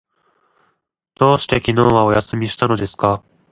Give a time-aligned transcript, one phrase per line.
[1.13, 3.23] どうして昨日はお休みしたのですか？